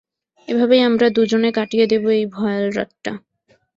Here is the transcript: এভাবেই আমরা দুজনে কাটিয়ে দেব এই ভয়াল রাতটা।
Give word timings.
এভাবেই 0.47 0.81
আমরা 0.81 1.07
দুজনে 1.09 1.49
কাটিয়ে 1.51 1.85
দেব 1.87 2.03
এই 2.11 2.23
ভয়াল 2.27 2.65
রাতটা। 2.71 3.11